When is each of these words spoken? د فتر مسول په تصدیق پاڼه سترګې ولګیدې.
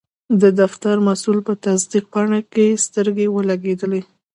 د 0.59 0.61
فتر 0.73 0.95
مسول 1.07 1.37
په 1.47 1.53
تصدیق 1.65 2.05
پاڼه 2.13 2.39
سترګې 2.85 3.27
ولګیدې. 3.35 4.01